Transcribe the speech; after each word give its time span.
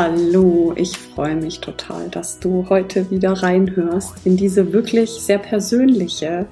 Hallo, 0.00 0.74
ich 0.76 0.96
freue 0.96 1.34
mich 1.34 1.58
total, 1.58 2.08
dass 2.08 2.38
du 2.38 2.68
heute 2.68 3.10
wieder 3.10 3.32
reinhörst 3.32 4.24
in 4.24 4.36
diese 4.36 4.72
wirklich 4.72 5.10
sehr 5.10 5.40
persönliche 5.40 6.46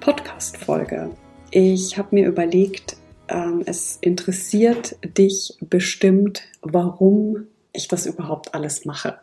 Podcast-Folge. 0.00 1.12
Ich 1.50 1.96
habe 1.96 2.08
mir 2.10 2.28
überlegt, 2.28 2.98
ähm, 3.28 3.62
es 3.64 3.96
interessiert 4.02 4.96
dich 5.16 5.56
bestimmt, 5.62 6.42
warum 6.60 7.46
ich 7.72 7.88
das 7.88 8.04
überhaupt 8.04 8.54
alles 8.54 8.84
mache, 8.84 9.18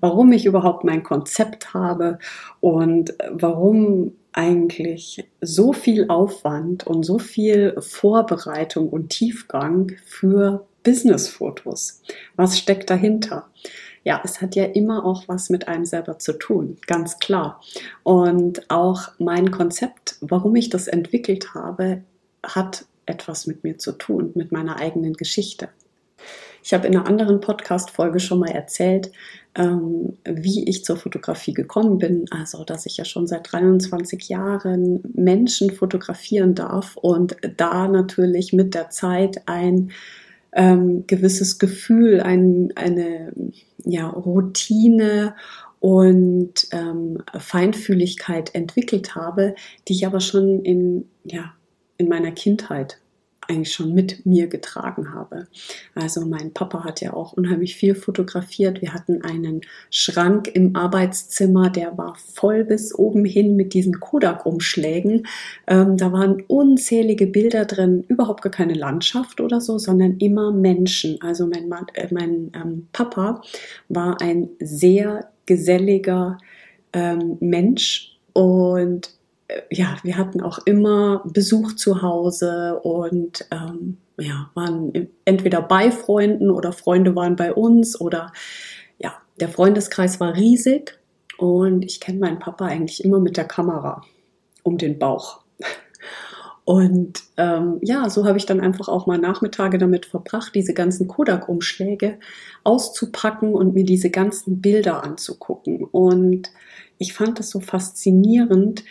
warum 0.00 0.32
ich 0.32 0.44
überhaupt 0.44 0.82
mein 0.82 1.04
Konzept 1.04 1.74
habe 1.74 2.18
und 2.58 3.14
warum 3.30 4.16
eigentlich 4.32 5.24
so 5.40 5.72
viel 5.72 6.08
Aufwand 6.08 6.84
und 6.84 7.04
so 7.04 7.20
viel 7.20 7.76
Vorbereitung 7.78 8.88
und 8.88 9.10
Tiefgang 9.10 9.92
für 10.04 10.66
Business-Fotos. 10.82 12.02
Was 12.36 12.58
steckt 12.58 12.90
dahinter? 12.90 13.48
Ja, 14.04 14.20
es 14.24 14.40
hat 14.40 14.54
ja 14.56 14.64
immer 14.64 15.04
auch 15.04 15.28
was 15.28 15.50
mit 15.50 15.68
einem 15.68 15.84
selber 15.84 16.18
zu 16.18 16.32
tun, 16.32 16.78
ganz 16.86 17.18
klar. 17.18 17.60
Und 18.04 18.70
auch 18.70 19.08
mein 19.18 19.50
Konzept, 19.50 20.16
warum 20.20 20.56
ich 20.56 20.70
das 20.70 20.88
entwickelt 20.88 21.54
habe, 21.54 22.02
hat 22.42 22.86
etwas 23.06 23.46
mit 23.46 23.64
mir 23.64 23.78
zu 23.78 23.92
tun, 23.92 24.32
mit 24.34 24.52
meiner 24.52 24.76
eigenen 24.78 25.14
Geschichte. 25.14 25.68
Ich 26.62 26.74
habe 26.74 26.86
in 26.86 26.96
einer 26.96 27.06
anderen 27.06 27.40
Podcast-Folge 27.40 28.20
schon 28.20 28.40
mal 28.40 28.50
erzählt, 28.50 29.10
ähm, 29.54 30.18
wie 30.24 30.68
ich 30.68 30.84
zur 30.84 30.96
Fotografie 30.96 31.54
gekommen 31.54 31.98
bin. 31.98 32.26
Also, 32.30 32.64
dass 32.64 32.86
ich 32.86 32.96
ja 32.96 33.04
schon 33.04 33.26
seit 33.26 33.52
23 33.52 34.28
Jahren 34.28 35.00
Menschen 35.14 35.70
fotografieren 35.70 36.54
darf 36.54 36.96
und 36.96 37.36
da 37.56 37.88
natürlich 37.88 38.52
mit 38.52 38.74
der 38.74 38.90
Zeit 38.90 39.42
ein 39.46 39.92
ähm, 40.52 41.06
gewisses 41.06 41.58
Gefühl, 41.58 42.20
ein, 42.20 42.72
eine 42.76 43.32
ja, 43.84 44.08
Routine 44.08 45.34
und 45.80 46.68
ähm, 46.72 47.18
Feinfühligkeit 47.38 48.54
entwickelt 48.54 49.14
habe, 49.14 49.54
die 49.86 49.92
ich 49.94 50.06
aber 50.06 50.20
schon 50.20 50.64
in, 50.64 51.08
ja, 51.24 51.54
in 51.96 52.08
meiner 52.08 52.32
Kindheit 52.32 52.98
eigentlich 53.48 53.72
schon 53.72 53.94
mit 53.94 54.26
mir 54.26 54.46
getragen 54.46 55.14
habe. 55.14 55.48
Also 55.94 56.26
mein 56.26 56.52
Papa 56.52 56.84
hat 56.84 57.00
ja 57.00 57.14
auch 57.14 57.32
unheimlich 57.32 57.76
viel 57.76 57.94
fotografiert. 57.94 58.82
Wir 58.82 58.92
hatten 58.92 59.22
einen 59.22 59.62
Schrank 59.90 60.48
im 60.52 60.76
Arbeitszimmer, 60.76 61.70
der 61.70 61.96
war 61.96 62.14
voll 62.34 62.64
bis 62.64 62.94
oben 62.94 63.24
hin 63.24 63.56
mit 63.56 63.72
diesen 63.74 64.00
Kodak-Umschlägen. 64.00 65.26
Ähm, 65.66 65.96
da 65.96 66.12
waren 66.12 66.42
unzählige 66.46 67.26
Bilder 67.26 67.64
drin, 67.64 68.04
überhaupt 68.08 68.42
gar 68.42 68.52
keine 68.52 68.74
Landschaft 68.74 69.40
oder 69.40 69.60
so, 69.60 69.78
sondern 69.78 70.18
immer 70.18 70.52
Menschen. 70.52 71.20
Also 71.22 71.46
mein, 71.46 71.70
äh, 71.94 72.08
mein 72.10 72.52
ähm, 72.54 72.88
Papa 72.92 73.42
war 73.88 74.20
ein 74.20 74.50
sehr 74.60 75.30
geselliger 75.46 76.38
ähm, 76.92 77.38
Mensch 77.40 78.18
und 78.34 79.17
ja, 79.70 79.96
wir 80.02 80.16
hatten 80.16 80.40
auch 80.40 80.58
immer 80.66 81.22
Besuch 81.24 81.74
zu 81.74 82.02
Hause 82.02 82.80
und 82.82 83.46
ähm, 83.50 83.98
ja, 84.18 84.50
waren 84.54 85.08
entweder 85.24 85.62
bei 85.62 85.90
Freunden 85.90 86.50
oder 86.50 86.72
Freunde 86.72 87.14
waren 87.14 87.36
bei 87.36 87.52
uns 87.52 88.00
oder 88.00 88.32
ja, 88.98 89.14
der 89.40 89.48
Freundeskreis 89.48 90.20
war 90.20 90.34
riesig 90.34 90.98
und 91.38 91.84
ich 91.84 92.00
kenne 92.00 92.18
meinen 92.18 92.38
Papa 92.38 92.66
eigentlich 92.66 93.04
immer 93.04 93.20
mit 93.20 93.36
der 93.36 93.44
Kamera 93.44 94.02
um 94.62 94.76
den 94.76 94.98
Bauch. 94.98 95.40
Und 96.64 97.22
ähm, 97.38 97.78
ja, 97.80 98.10
so 98.10 98.26
habe 98.26 98.36
ich 98.36 98.44
dann 98.44 98.60
einfach 98.60 98.88
auch 98.88 99.06
mal 99.06 99.16
Nachmittage 99.16 99.78
damit 99.78 100.04
verbracht, 100.04 100.54
diese 100.54 100.74
ganzen 100.74 101.08
Kodak-Umschläge 101.08 102.18
auszupacken 102.62 103.54
und 103.54 103.72
mir 103.72 103.84
diese 103.84 104.10
ganzen 104.10 104.60
Bilder 104.60 105.02
anzugucken. 105.02 105.84
Und 105.84 106.50
ich 106.98 107.14
fand 107.14 107.38
das 107.38 107.48
so 107.48 107.60
faszinierend, 107.60 108.84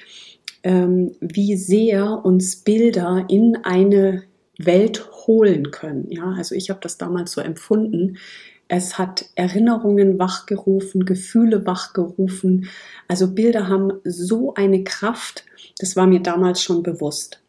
ähm, 0.67 1.16
wie 1.22 1.55
sehr 1.55 2.25
uns 2.25 2.57
Bilder 2.57 3.25
in 3.29 3.55
eine 3.63 4.23
Welt 4.59 5.09
holen 5.25 5.72
können. 5.72 6.11
Ja, 6.11 6.33
also 6.38 6.55
ich 6.55 6.69
habe 6.69 6.81
das 6.81 6.97
damals 6.97 7.31
so 7.31 7.39
empfunden. 7.39 8.17
Es 8.67 8.97
hat 8.97 9.29
Erinnerungen 9.35 10.19
wachgerufen, 10.19 11.05
Gefühle 11.05 11.66
wachgerufen. 11.66 12.67
Also 13.07 13.33
Bilder 13.33 13.69
haben 13.69 13.94
so 14.03 14.55
eine 14.55 14.83
Kraft, 14.83 15.45
das 15.79 15.95
war 15.95 16.05
mir 16.05 16.19
damals 16.19 16.61
schon 16.61 16.84
bewusst. 16.84 17.41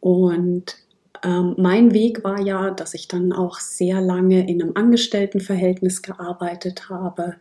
Und 0.00 0.78
ähm, 1.22 1.56
mein 1.58 1.92
Weg 1.92 2.24
war 2.24 2.40
ja, 2.40 2.70
dass 2.70 2.94
ich 2.94 3.06
dann 3.06 3.34
auch 3.34 3.60
sehr 3.60 4.00
lange 4.00 4.48
in 4.48 4.62
einem 4.62 4.72
Angestelltenverhältnis 4.74 6.00
gearbeitet 6.00 6.88
habe, 6.88 7.34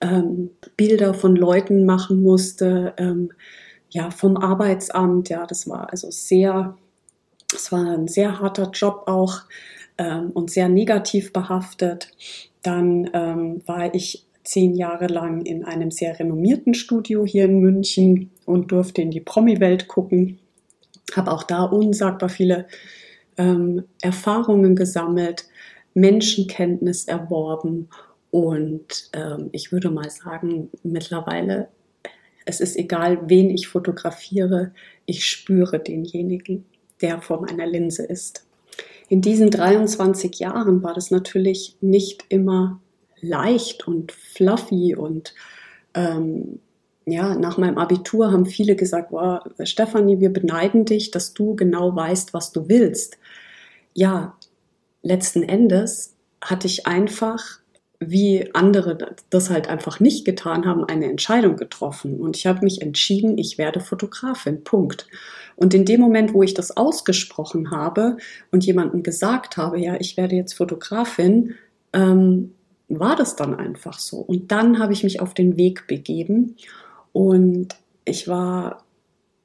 ähm, 0.00 0.50
Bilder 0.76 1.14
von 1.14 1.34
Leuten 1.34 1.84
machen 1.84 2.22
musste, 2.22 2.94
ähm, 2.96 3.32
ja, 3.92 4.10
vom 4.10 4.36
Arbeitsamt. 4.36 5.28
Ja, 5.28 5.46
das 5.46 5.68
war 5.68 5.90
also 5.90 6.10
sehr, 6.10 6.76
es 7.54 7.70
war 7.70 7.86
ein 7.86 8.08
sehr 8.08 8.40
harter 8.40 8.70
Job 8.70 9.04
auch 9.06 9.42
ähm, 9.98 10.30
und 10.30 10.50
sehr 10.50 10.68
negativ 10.68 11.32
behaftet. 11.32 12.10
Dann 12.62 13.10
ähm, 13.12 13.62
war 13.66 13.94
ich 13.94 14.26
zehn 14.44 14.74
Jahre 14.74 15.06
lang 15.06 15.44
in 15.44 15.64
einem 15.64 15.90
sehr 15.90 16.18
renommierten 16.18 16.74
Studio 16.74 17.24
hier 17.24 17.44
in 17.44 17.60
München 17.60 18.30
und 18.46 18.72
durfte 18.72 19.02
in 19.02 19.10
die 19.10 19.20
Promi-Welt 19.20 19.88
gucken. 19.88 20.38
Habe 21.14 21.30
auch 21.30 21.42
da 21.42 21.64
unsagbar 21.64 22.28
viele 22.28 22.66
ähm, 23.36 23.84
Erfahrungen 24.00 24.74
gesammelt, 24.74 25.44
Menschenkenntnis 25.94 27.04
erworben 27.04 27.88
und 28.30 29.10
ähm, 29.12 29.50
ich 29.52 29.70
würde 29.70 29.90
mal 29.90 30.08
sagen, 30.08 30.70
mittlerweile 30.82 31.68
es 32.44 32.60
ist 32.60 32.76
egal, 32.76 33.28
wen 33.28 33.50
ich 33.50 33.68
fotografiere, 33.68 34.72
ich 35.06 35.26
spüre 35.26 35.78
denjenigen, 35.78 36.64
der 37.00 37.20
vor 37.20 37.40
meiner 37.40 37.66
Linse 37.66 38.04
ist. 38.04 38.46
In 39.08 39.20
diesen 39.20 39.50
23 39.50 40.38
Jahren 40.38 40.82
war 40.82 40.94
das 40.94 41.10
natürlich 41.10 41.76
nicht 41.80 42.24
immer 42.28 42.80
leicht 43.20 43.86
und 43.86 44.12
fluffy 44.12 44.94
und 44.96 45.34
ähm, 45.94 46.60
ja, 47.04 47.34
nach 47.34 47.58
meinem 47.58 47.78
Abitur 47.78 48.32
haben 48.32 48.46
viele 48.46 48.76
gesagt, 48.76 49.10
wow, 49.10 49.40
Stefanie, 49.64 50.20
wir 50.20 50.32
beneiden 50.32 50.84
dich, 50.84 51.10
dass 51.10 51.34
du 51.34 51.56
genau 51.56 51.94
weißt, 51.94 52.32
was 52.32 52.52
du 52.52 52.68
willst. 52.68 53.18
Ja, 53.92 54.36
letzten 55.02 55.42
Endes 55.42 56.14
hatte 56.40 56.66
ich 56.66 56.86
einfach 56.86 57.60
wie 58.10 58.50
andere 58.54 59.16
das 59.30 59.50
halt 59.50 59.68
einfach 59.68 60.00
nicht 60.00 60.24
getan 60.24 60.66
haben, 60.66 60.84
eine 60.84 61.10
Entscheidung 61.10 61.56
getroffen. 61.56 62.20
Und 62.20 62.36
ich 62.36 62.46
habe 62.46 62.64
mich 62.64 62.82
entschieden, 62.82 63.38
ich 63.38 63.58
werde 63.58 63.80
Fotografin. 63.80 64.64
Punkt. 64.64 65.06
Und 65.56 65.74
in 65.74 65.84
dem 65.84 66.00
Moment, 66.00 66.34
wo 66.34 66.42
ich 66.42 66.54
das 66.54 66.76
ausgesprochen 66.76 67.70
habe 67.70 68.16
und 68.50 68.64
jemandem 68.64 69.02
gesagt 69.02 69.56
habe, 69.56 69.78
ja, 69.78 69.96
ich 69.98 70.16
werde 70.16 70.36
jetzt 70.36 70.54
Fotografin, 70.54 71.54
ähm, 71.92 72.54
war 72.88 73.16
das 73.16 73.36
dann 73.36 73.54
einfach 73.54 73.98
so. 73.98 74.18
Und 74.18 74.52
dann 74.52 74.78
habe 74.78 74.92
ich 74.92 75.04
mich 75.04 75.20
auf 75.20 75.34
den 75.34 75.56
Weg 75.56 75.86
begeben 75.86 76.56
und 77.12 77.76
ich 78.04 78.28
war 78.28 78.84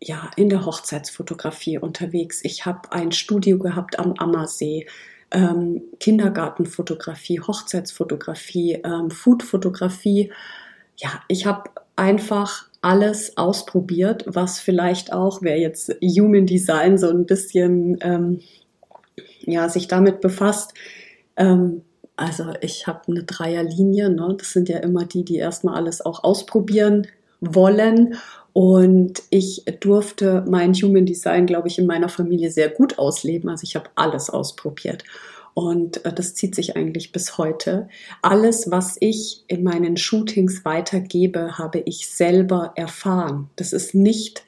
ja 0.02 0.30
in 0.36 0.50
der 0.50 0.66
Hochzeitsfotografie 0.66 1.80
unterwegs. 1.80 2.42
Ich 2.44 2.66
habe 2.66 2.92
ein 2.92 3.12
Studio 3.12 3.58
gehabt 3.58 4.00
am 4.00 4.14
Ammersee 4.14 4.88
ähm, 5.32 5.82
Kindergartenfotografie, 6.00 7.40
Hochzeitsfotografie, 7.42 8.82
ähm, 8.84 9.12
Foodfotografie. 9.12 10.32
Ja, 10.98 11.10
ich 11.28 11.46
habe 11.46 11.70
einfach 11.96 12.68
alles 12.82 13.38
ausprobiert, 13.38 14.24
was 14.28 14.60
vielleicht 14.60 15.12
auch, 15.12 15.42
wer 15.42 15.60
jetzt 15.60 15.94
Human 16.02 16.46
Design 16.46 16.98
so 16.98 17.10
ein 17.10 17.26
bisschen 17.26 17.98
ähm, 18.02 18.40
ja, 19.42 19.70
sich 19.70 19.88
damit 19.88 20.22
befasst, 20.22 20.74
ähm, 21.36 21.82
also 22.18 22.46
ich 22.62 22.88
habe 22.88 23.02
eine 23.08 23.24
Dreierlinie, 23.24 24.10
ne? 24.10 24.36
das 24.38 24.52
sind 24.52 24.70
ja 24.70 24.80
immer 24.80 25.06
die, 25.06 25.24
die 25.24 25.38
erstmal 25.38 25.76
alles 25.76 26.04
auch 26.04 26.24
ausprobieren 26.24 27.08
wollen 27.42 28.16
und 28.58 29.22
ich 29.30 29.66
durfte 29.82 30.44
mein 30.50 30.74
Human 30.74 31.06
Design, 31.06 31.46
glaube 31.46 31.68
ich, 31.68 31.78
in 31.78 31.86
meiner 31.86 32.10
Familie 32.10 32.50
sehr 32.50 32.70
gut 32.70 32.98
ausleben. 32.98 33.52
Also 33.52 33.66
ich 33.66 33.76
habe 33.76 33.92
alles 33.94 34.32
ausprobiert. 34.32 35.04
Und 35.54 36.04
äh, 36.06 36.12
das 36.12 36.34
zieht 36.34 36.56
sich 36.56 36.76
eigentlich 36.76 37.12
bis 37.12 37.38
heute. 37.38 37.88
Alles, 38.24 38.72
was 38.72 38.98
ich 39.00 39.44
in 39.48 39.62
meinen 39.62 39.96
Shootings 39.96 40.66
weitergebe, 40.66 41.60
habe 41.60 41.84
ich 41.86 42.10
selber 42.10 42.72
erfahren. 42.74 43.52
Das 43.58 43.74
ist 43.74 43.94
nicht 43.94 44.44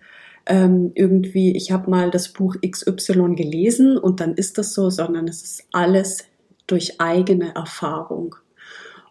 ähm, 0.48 0.92
irgendwie, 0.96 1.56
ich 1.56 1.72
habe 1.72 1.92
mal 1.92 2.10
das 2.10 2.30
Buch 2.30 2.56
XY 2.68 3.36
gelesen 3.36 3.96
und 3.96 4.22
dann 4.22 4.34
ist 4.34 4.58
das 4.58 4.74
so, 4.74 4.90
sondern 4.90 5.28
es 5.28 5.44
ist 5.44 5.68
alles 5.72 6.26
durch 6.66 7.00
eigene 7.00 7.54
Erfahrung. 7.54 8.34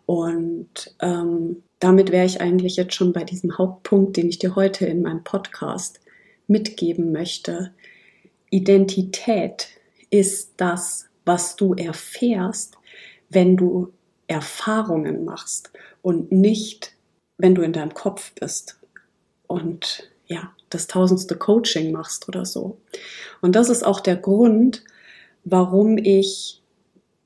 Und 0.06 0.96
ähm, 1.00 1.62
damit 1.78 2.10
wäre 2.10 2.26
ich 2.26 2.40
eigentlich 2.40 2.76
jetzt 2.76 2.94
schon 2.94 3.12
bei 3.12 3.24
diesem 3.24 3.56
Hauptpunkt, 3.56 4.16
den 4.16 4.28
ich 4.28 4.38
dir 4.38 4.56
heute 4.56 4.86
in 4.86 5.02
meinem 5.02 5.24
Podcast 5.24 6.00
mitgeben 6.46 7.12
möchte. 7.12 7.72
Identität 8.50 9.68
ist 10.10 10.54
das, 10.56 11.06
was 11.24 11.56
du 11.56 11.74
erfährst, 11.74 12.78
wenn 13.28 13.56
du 13.56 13.92
Erfahrungen 14.26 15.24
machst 15.24 15.72
und 16.02 16.32
nicht, 16.32 16.94
wenn 17.36 17.54
du 17.54 17.62
in 17.62 17.72
deinem 17.72 17.94
Kopf 17.94 18.32
bist 18.34 18.80
und 19.46 20.10
ja, 20.26 20.52
das 20.70 20.86
tausendste 20.86 21.36
Coaching 21.36 21.92
machst 21.92 22.28
oder 22.28 22.44
so. 22.44 22.78
Und 23.40 23.54
das 23.56 23.70
ist 23.70 23.84
auch 23.84 24.00
der 24.00 24.16
Grund, 24.16 24.84
warum 25.44 25.96
ich 25.98 26.62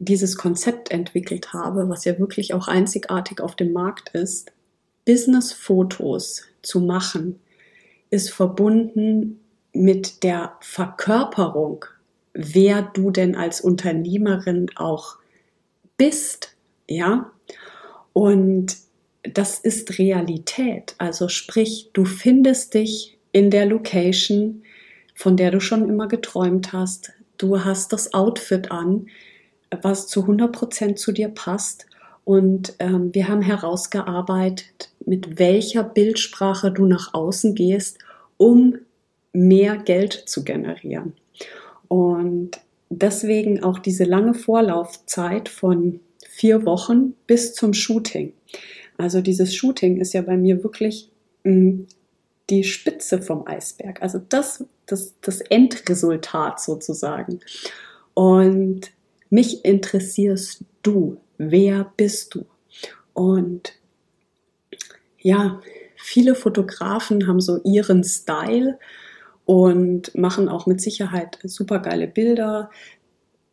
dieses 0.05 0.37
Konzept 0.37 0.91
entwickelt 0.91 1.53
habe, 1.53 1.89
was 1.89 2.05
ja 2.05 2.19
wirklich 2.19 2.55
auch 2.55 2.69
einzigartig 2.69 3.41
auf 3.41 3.55
dem 3.57 3.73
Markt 3.73 4.11
ist. 4.11 4.53
Business-Fotos 5.05 6.45
zu 6.63 6.81
machen, 6.81 7.41
ist 8.11 8.31
verbunden 8.31 9.41
mit 9.73 10.23
der 10.23 10.57
Verkörperung, 10.61 11.85
wer 12.35 12.83
du 12.83 13.11
denn 13.11 13.35
als 13.35 13.61
Unternehmerin 13.61 14.71
auch 14.77 15.17
bist, 15.97 16.55
ja. 16.89 17.31
Und 18.13 18.77
das 19.23 19.59
ist 19.59 19.99
Realität. 19.99 20.95
Also 20.99 21.29
sprich, 21.29 21.91
du 21.93 22.05
findest 22.05 22.75
dich 22.75 23.19
in 23.33 23.51
der 23.51 23.67
Location, 23.67 24.63
von 25.15 25.37
der 25.37 25.51
du 25.51 25.61
schon 25.61 25.89
immer 25.89 26.09
geträumt 26.09 26.73
hast. 26.73 27.13
Du 27.39 27.65
hast 27.65 27.93
das 27.93 28.15
Outfit 28.15 28.71
an, 28.71 29.07
was 29.83 30.07
zu 30.07 30.23
100 30.23 30.53
Prozent 30.53 30.99
zu 30.99 31.13
dir 31.13 31.29
passt. 31.29 31.87
Und 32.25 32.75
ähm, 32.79 33.15
wir 33.15 33.29
haben 33.29 33.43
herausgearbeitet, 33.43 34.91
mit 35.05 35.39
welcher 35.39 35.83
Bildsprache 35.83 36.71
du 36.71 36.87
nach 36.87 37.15
außen 37.15 37.55
gehst, 37.55 37.99
um 38.37 38.79
mehr 39.33 39.77
Geld 39.77 40.13
zu 40.13 40.45
generieren. 40.45 41.15
Und 41.89 42.61
deswegen 42.91 43.63
auch 43.63 43.79
diese 43.79 44.05
lange 44.05 44.35
Vorlaufzeit 44.35 45.49
von 45.49 46.01
vier 46.29 46.65
Wochen 46.65 47.15
bis 47.27 47.55
zum 47.55 47.75
Shooting. 47.75 48.33
Also 48.99 49.21
dieses 49.21 49.55
Shooting 49.55 50.01
ist 50.01 50.13
ja 50.13 50.23
bei 50.23 50.37
mir 50.37 50.63
wirklich 50.63 51.11
mh, 51.45 51.55
mm, 51.55 51.87
die 52.51 52.65
Spitze 52.65 53.23
vom 53.23 53.47
Eisberg. 53.47 54.03
Also 54.03 54.21
das, 54.29 54.65
das, 54.87 55.15
das 55.21 55.41
Endresultat 55.41 56.61
sozusagen. 56.61 57.41
Und 58.15 58.91
mich 59.33 59.65
interessierst 59.65 60.65
du. 60.83 61.17
Wer 61.39 61.93
bist 61.97 62.35
du? 62.35 62.45
Und 63.15 63.73
ja, 65.19 65.61
viele 65.97 66.35
Fotografen 66.35 67.27
haben 67.27 67.41
so 67.41 67.61
ihren 67.65 68.05
Style 68.05 68.79
und 69.45 70.15
machen 70.15 70.49
auch 70.49 70.67
mit 70.67 70.81
Sicherheit 70.81 71.39
super 71.45 71.79
geile 71.79 72.07
Bilder, 72.07 72.71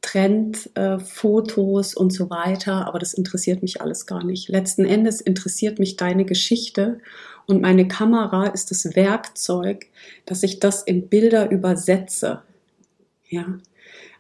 Trendfotos 0.02 1.94
äh, 1.94 1.98
und 1.98 2.12
so 2.12 2.30
weiter, 2.30 2.88
aber 2.88 3.00
das 3.00 3.14
interessiert 3.14 3.62
mich 3.62 3.82
alles 3.82 4.06
gar 4.06 4.24
nicht. 4.24 4.50
Letzten 4.50 4.86
Endes 4.86 5.22
interessiert 5.22 5.80
mich 5.80 5.98
deine 5.98 6.26
Geschichte 6.26 7.00
und 7.48 7.62
meine 7.62 7.88
Kamera 7.88 8.48
ist 8.48 8.72
das 8.72 8.96
Werkzeug, 8.96 9.88
dass 10.26 10.44
ich 10.44 10.60
das 10.60 10.84
in 10.84 11.08
Bilder 11.08 11.52
übersetze. 11.52 12.42
Ja, 13.30 13.60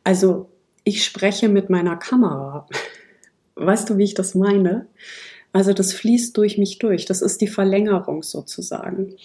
also 0.03 0.50
ich 0.89 1.06
spreche 1.06 1.50
mit 1.50 1.69
meiner 1.69 1.95
Kamera. 1.97 2.68
Weißt 3.53 3.91
du, 3.91 3.97
wie 4.00 4.06
ich 4.06 4.15
das 4.15 4.33
meine? 4.33 4.88
Also 5.53 5.71
das 5.71 5.94
fließt 5.94 6.36
durch 6.36 6.57
mich 6.57 6.80
durch. 6.80 7.06
Das 7.06 7.21
ist 7.21 7.41
die 7.41 7.47
Verlängerung 7.47 8.24
sozusagen. 8.24 9.15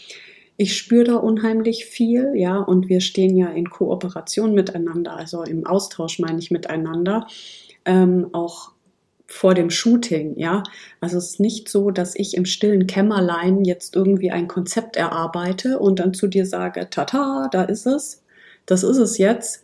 Ich 0.59 0.77
spüre 0.77 1.05
da 1.05 1.17
unheimlich 1.17 1.87
viel, 1.87 2.33
ja, 2.35 2.59
und 2.59 2.91
wir 2.91 3.01
stehen 3.01 3.35
ja 3.35 3.49
in 3.49 3.71
Kooperation 3.71 4.55
miteinander, 4.55 5.17
also 5.17 5.43
im 5.43 5.67
Austausch 5.67 6.19
meine 6.19 6.39
ich 6.39 6.51
miteinander, 6.51 7.27
ähm, 7.87 8.29
auch 8.33 8.73
vor 9.27 9.55
dem 9.55 9.71
Shooting, 9.71 10.39
ja. 10.39 10.63
Also 11.01 11.17
es 11.17 11.31
ist 11.31 11.41
nicht 11.41 11.71
so, 11.71 11.91
dass 11.91 12.15
ich 12.15 12.37
im 12.37 12.45
stillen 12.45 12.87
Kämmerlein 12.87 13.65
jetzt 13.65 13.97
irgendwie 13.97 14.31
ein 14.31 14.49
Konzept 14.49 14.97
erarbeite 14.97 15.79
und 15.79 15.99
dann 15.99 16.13
zu 16.13 16.27
dir 16.29 16.45
sage, 16.45 16.89
tata, 16.91 17.49
da 17.51 17.65
ist 17.65 17.87
es, 17.87 18.23
das 18.67 18.85
ist 18.85 18.99
es 18.99 19.17
jetzt, 19.17 19.64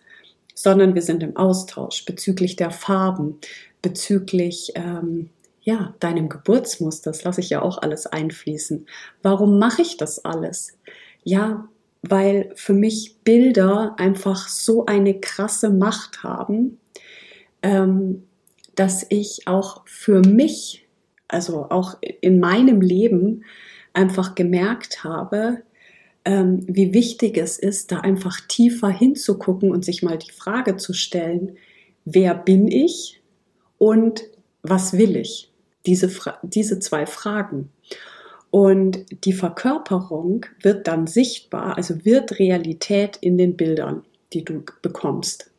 sondern 0.54 0.94
wir 0.94 1.02
sind 1.02 1.22
im 1.22 1.36
Austausch 1.36 2.04
bezüglich 2.04 2.56
der 2.56 2.70
Farben, 2.70 3.38
bezüglich 3.82 4.72
ähm, 4.74 5.30
ja, 5.62 5.94
deinem 6.00 6.28
Geburtsmuster, 6.28 7.10
das 7.10 7.24
lasse 7.24 7.40
ich 7.40 7.50
ja 7.50 7.62
auch 7.62 7.78
alles 7.78 8.06
einfließen. 8.06 8.86
Warum 9.22 9.58
mache 9.58 9.82
ich 9.82 9.96
das 9.96 10.24
alles? 10.24 10.78
Ja, 11.22 11.68
weil 12.02 12.50
für 12.54 12.72
mich 12.72 13.16
Bilder 13.24 13.94
einfach 13.98 14.48
so 14.48 14.86
eine 14.86 15.20
krasse 15.20 15.70
Macht 15.70 16.22
haben, 16.22 16.78
ähm, 17.62 18.24
dass 18.74 19.04
ich 19.10 19.46
auch 19.46 19.82
für 19.86 20.20
mich, 20.20 20.86
also 21.28 21.66
auch 21.68 21.98
in 22.00 22.40
meinem 22.40 22.80
Leben, 22.80 23.44
einfach 23.92 24.34
gemerkt 24.34 25.04
habe, 25.04 25.62
ähm, 26.24 26.62
wie 26.66 26.92
wichtig 26.92 27.36
es 27.38 27.58
ist, 27.58 27.92
da 27.92 28.00
einfach 28.00 28.40
tiefer 28.48 28.88
hinzugucken 28.88 29.70
und 29.70 29.84
sich 29.84 30.02
mal 30.02 30.18
die 30.18 30.32
Frage 30.32 30.76
zu 30.76 30.92
stellen, 30.92 31.56
wer 32.04 32.34
bin 32.34 32.68
ich 32.68 33.20
und 33.78 34.24
was 34.62 34.94
will 34.94 35.16
ich? 35.16 35.50
diese, 35.86 36.10
diese 36.42 36.78
zwei 36.78 37.06
Fragen. 37.06 37.70
Und 38.50 39.06
die 39.24 39.32
Verkörperung 39.32 40.46
wird 40.60 40.88
dann 40.88 41.06
sichtbar, 41.06 41.76
also 41.76 42.04
wird 42.04 42.38
Realität 42.38 43.16
in 43.20 43.38
den 43.38 43.56
Bildern, 43.56 44.04
die 44.32 44.44
du 44.44 44.64
bekommst. 44.82 45.50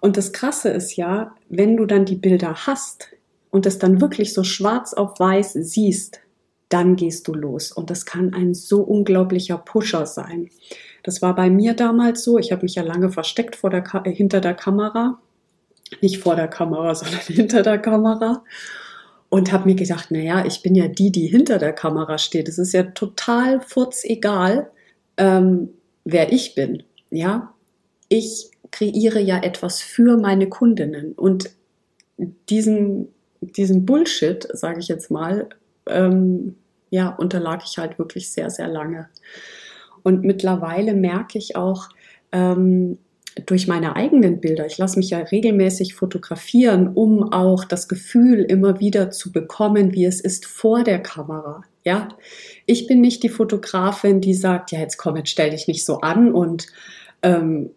Und 0.00 0.16
das 0.16 0.32
Krasse 0.32 0.68
ist 0.70 0.96
ja, 0.96 1.34
wenn 1.48 1.76
du 1.76 1.86
dann 1.86 2.04
die 2.04 2.16
Bilder 2.16 2.66
hast 2.66 3.08
und 3.50 3.66
es 3.66 3.78
dann 3.78 4.00
wirklich 4.00 4.34
so 4.34 4.42
schwarz 4.42 4.94
auf 4.94 5.18
weiß 5.18 5.52
siehst, 5.54 6.20
dann 6.68 6.96
gehst 6.96 7.28
du 7.28 7.34
los. 7.34 7.72
Und 7.72 7.90
das 7.90 8.06
kann 8.06 8.34
ein 8.34 8.54
so 8.54 8.82
unglaublicher 8.82 9.58
Pusher 9.58 10.06
sein. 10.06 10.50
Das 11.02 11.22
war 11.22 11.34
bei 11.34 11.50
mir 11.50 11.74
damals 11.74 12.24
so. 12.24 12.38
Ich 12.38 12.52
habe 12.52 12.62
mich 12.62 12.74
ja 12.74 12.82
lange 12.82 13.10
versteckt 13.10 13.58
der 13.62 13.84
hinter 14.04 14.40
der 14.40 14.54
Kamera. 14.54 15.20
Nicht 16.00 16.18
vor 16.18 16.34
der 16.34 16.48
Kamera, 16.48 16.94
sondern 16.96 17.20
hinter 17.20 17.62
der 17.62 17.78
Kamera 17.78 18.42
und 19.28 19.52
habe 19.52 19.66
mir 19.66 19.74
gedacht, 19.74 20.10
naja, 20.10 20.44
ich 20.46 20.62
bin 20.62 20.74
ja 20.74 20.88
die, 20.88 21.10
die 21.10 21.26
hinter 21.26 21.58
der 21.58 21.72
Kamera 21.72 22.18
steht. 22.18 22.48
Es 22.48 22.58
ist 22.58 22.72
ja 22.72 22.84
total 22.84 23.60
furzegal, 23.60 24.70
ähm, 25.16 25.70
wer 26.04 26.32
ich 26.32 26.54
bin. 26.54 26.84
Ja, 27.10 27.54
ich 28.08 28.50
kreiere 28.70 29.20
ja 29.20 29.42
etwas 29.42 29.80
für 29.80 30.16
meine 30.16 30.48
Kundinnen 30.48 31.12
und 31.12 31.50
diesen, 32.48 33.08
diesen 33.40 33.84
Bullshit, 33.84 34.46
sage 34.52 34.80
ich 34.80 34.88
jetzt 34.88 35.10
mal, 35.10 35.48
ähm, 35.88 36.56
ja, 36.90 37.08
unterlag 37.10 37.62
ich 37.64 37.78
halt 37.78 37.98
wirklich 37.98 38.30
sehr, 38.30 38.50
sehr 38.50 38.68
lange. 38.68 39.08
Und 40.02 40.22
mittlerweile 40.22 40.94
merke 40.94 41.38
ich 41.38 41.56
auch, 41.56 41.88
ähm, 42.32 42.98
durch 43.44 43.66
meine 43.66 43.96
eigenen 43.96 44.40
Bilder, 44.40 44.64
ich 44.64 44.78
lasse 44.78 44.98
mich 44.98 45.10
ja 45.10 45.18
regelmäßig 45.18 45.94
fotografieren, 45.94 46.88
um 46.94 47.32
auch 47.32 47.64
das 47.64 47.86
Gefühl 47.86 48.40
immer 48.40 48.80
wieder 48.80 49.10
zu 49.10 49.30
bekommen, 49.30 49.92
wie 49.92 50.06
es 50.06 50.20
ist 50.20 50.46
vor 50.46 50.84
der 50.84 51.02
Kamera. 51.02 51.62
Ja, 51.84 52.08
ich 52.64 52.86
bin 52.86 53.02
nicht 53.02 53.22
die 53.22 53.28
Fotografin, 53.28 54.22
die 54.22 54.32
sagt, 54.32 54.72
ja, 54.72 54.80
jetzt 54.80 54.96
komm, 54.96 55.16
jetzt 55.16 55.30
stell 55.30 55.50
dich 55.50 55.68
nicht 55.68 55.84
so 55.84 56.00
an 56.00 56.32
und 56.32 56.66
ähm, 57.22 57.70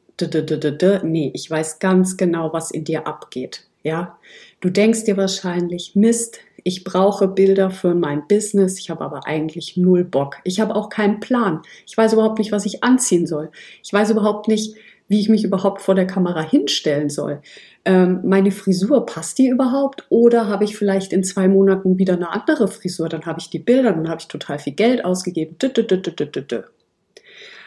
nee, 1.03 1.31
ich 1.33 1.49
weiß 1.49 1.79
ganz 1.79 2.17
genau, 2.17 2.53
was 2.53 2.71
in 2.71 2.85
dir 2.85 3.05
abgeht. 3.05 3.65
Ja, 3.83 4.17
du 4.61 4.69
denkst 4.69 5.05
dir 5.05 5.17
wahrscheinlich, 5.17 5.95
Mist, 5.95 6.39
ich 6.63 6.83
brauche 6.83 7.27
Bilder 7.27 7.71
für 7.71 7.95
mein 7.95 8.27
Business, 8.27 8.79
ich 8.79 8.89
habe 8.89 9.03
aber 9.03 9.25
eigentlich 9.25 9.77
null 9.77 10.03
Bock. 10.03 10.37
Ich 10.43 10.59
habe 10.59 10.75
auch 10.75 10.89
keinen 10.89 11.19
Plan. 11.19 11.61
Ich 11.85 11.97
weiß 11.97 12.13
überhaupt 12.13 12.39
nicht, 12.39 12.51
was 12.51 12.65
ich 12.65 12.83
anziehen 12.83 13.27
soll. 13.27 13.51
Ich 13.83 13.91
weiß 13.91 14.11
überhaupt 14.11 14.47
nicht, 14.47 14.75
wie 15.09 15.19
ich 15.19 15.27
mich 15.27 15.43
überhaupt 15.43 15.81
vor 15.81 15.95
der 15.95 16.07
Kamera 16.07 16.41
hinstellen 16.41 17.09
soll. 17.09 17.41
Ähm, 17.83 18.21
meine 18.23 18.51
Frisur, 18.51 19.05
passt 19.05 19.39
die 19.39 19.47
überhaupt? 19.47 20.05
Oder 20.09 20.47
habe 20.47 20.63
ich 20.63 20.77
vielleicht 20.77 21.11
in 21.11 21.23
zwei 21.23 21.47
Monaten 21.47 21.97
wieder 21.97 22.13
eine 22.13 22.29
andere 22.29 22.67
Frisur? 22.67 23.09
Dann 23.09 23.25
habe 23.25 23.39
ich 23.39 23.49
die 23.49 23.59
Bilder, 23.59 23.91
dann 23.91 24.07
habe 24.07 24.21
ich 24.21 24.27
total 24.27 24.59
viel 24.59 24.73
Geld 24.73 25.03
ausgegeben. 25.03 25.55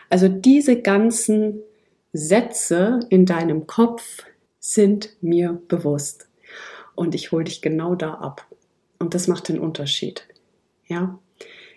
Also 0.08 0.28
diese 0.28 0.80
ganzen 0.80 1.62
Sätze 2.12 3.00
in 3.08 3.26
deinem 3.26 3.66
Kopf 3.66 4.24
sind 4.60 5.10
mir 5.20 5.60
bewusst. 5.66 6.28
Und 6.94 7.14
ich 7.14 7.32
hole 7.32 7.44
dich 7.44 7.62
genau 7.62 7.96
da 7.96 8.14
ab. 8.14 8.46
Und 9.02 9.14
das 9.14 9.26
macht 9.26 9.48
den 9.48 9.58
Unterschied. 9.58 10.28
Ja. 10.86 11.18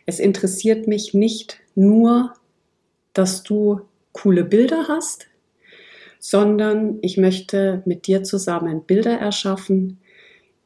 Es 0.05 0.19
interessiert 0.19 0.87
mich 0.87 1.15
nicht 1.15 1.59
nur, 1.73 2.35
dass 3.13 3.41
du 3.41 3.81
coole 4.11 4.43
Bilder 4.43 4.85
hast, 4.87 5.25
sondern 6.19 6.99
ich 7.01 7.17
möchte 7.17 7.81
mit 7.85 8.05
dir 8.05 8.21
zusammen 8.21 8.83
Bilder 8.83 9.17
erschaffen, 9.17 9.99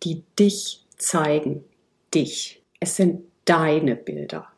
die 0.03 0.23
dich 0.37 0.85
zeigen. 0.97 1.63
Dich. 2.13 2.61
Es 2.81 2.97
sind 2.97 3.21
deine 3.45 3.95
Bilder. 3.95 4.49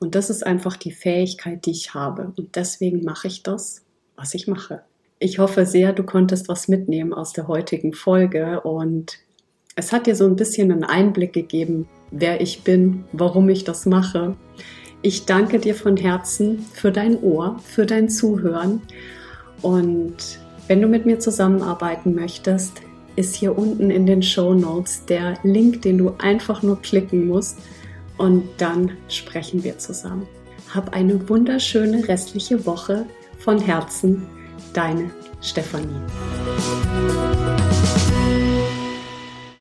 Und 0.00 0.16
das 0.16 0.28
ist 0.28 0.44
einfach 0.44 0.76
die 0.76 0.92
Fähigkeit, 0.92 1.64
die 1.64 1.70
ich 1.70 1.94
habe. 1.94 2.34
Und 2.36 2.54
deswegen 2.54 3.02
mache 3.02 3.28
ich 3.28 3.42
das, 3.42 3.82
was 4.14 4.34
ich 4.34 4.46
mache. 4.46 4.82
Ich 5.20 5.38
hoffe 5.38 5.64
sehr, 5.64 5.94
du 5.94 6.02
konntest 6.02 6.48
was 6.48 6.68
mitnehmen 6.68 7.14
aus 7.14 7.32
der 7.32 7.48
heutigen 7.48 7.94
Folge 7.94 8.60
und 8.60 9.24
es 9.76 9.92
hat 9.92 10.06
dir 10.06 10.14
so 10.14 10.24
ein 10.24 10.36
bisschen 10.36 10.70
einen 10.70 10.84
Einblick 10.84 11.32
gegeben, 11.32 11.88
wer 12.10 12.40
ich 12.40 12.62
bin, 12.62 13.04
warum 13.12 13.48
ich 13.48 13.64
das 13.64 13.86
mache. 13.86 14.36
Ich 15.02 15.26
danke 15.26 15.58
dir 15.58 15.74
von 15.74 15.96
Herzen 15.96 16.64
für 16.72 16.92
dein 16.92 17.20
Ohr, 17.20 17.60
für 17.64 17.84
dein 17.84 18.08
Zuhören 18.08 18.82
und 19.62 20.38
wenn 20.66 20.80
du 20.80 20.88
mit 20.88 21.04
mir 21.04 21.18
zusammenarbeiten 21.18 22.14
möchtest, 22.14 22.80
ist 23.16 23.34
hier 23.34 23.56
unten 23.56 23.90
in 23.90 24.06
den 24.06 24.22
Show 24.22 24.54
Notes 24.54 25.04
der 25.04 25.34
Link, 25.42 25.82
den 25.82 25.98
du 25.98 26.14
einfach 26.18 26.62
nur 26.62 26.80
klicken 26.80 27.26
musst 27.26 27.58
und 28.16 28.44
dann 28.58 28.92
sprechen 29.08 29.62
wir 29.62 29.78
zusammen. 29.78 30.26
Hab 30.72 30.94
eine 30.94 31.28
wunderschöne 31.28 32.08
restliche 32.08 32.64
Woche 32.64 33.06
von 33.38 33.60
Herzen, 33.60 34.22
deine 34.72 35.10
Stefanie. 35.42 36.00